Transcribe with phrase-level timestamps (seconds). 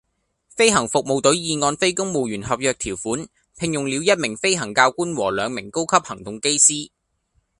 [0.55, 6.89] 飛行服務隊已按非公務員合約條款聘用了一名飛行教官和兩名高級行動機師